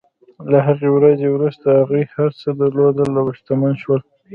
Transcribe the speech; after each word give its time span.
له 0.51 0.59
هغې 0.67 0.89
ورځې 0.91 1.27
وروسته 1.31 1.67
هغوی 1.79 2.03
هر 2.15 2.29
څه 2.39 2.47
درلودل 2.61 3.11
او 3.21 3.27
شتمن 3.37 3.73
شول. 3.81 4.01